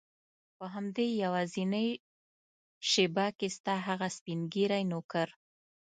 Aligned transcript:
په 0.57 0.65
همدې 0.75 1.07
یوازینۍ 1.23 1.89
شېبه 2.89 3.25
کې 3.37 3.47
ستا 3.55 3.75
هغه 3.87 4.07
سپین 4.15 4.39
ږیری 4.53 4.83
نوکر. 4.91 5.27